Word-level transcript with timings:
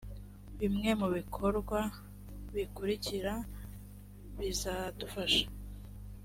bimwe 0.59 0.89
mu 0.99 1.07
bikorwa 1.17 1.79
bikurikira 2.55 3.33
bizadufasha 4.37 5.45